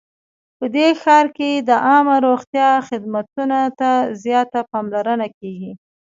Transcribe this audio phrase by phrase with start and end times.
[0.57, 3.89] په دې ښار کې د عامه روغتیا خدمتونو ته
[4.23, 5.71] زیاته پاملرنه کیږي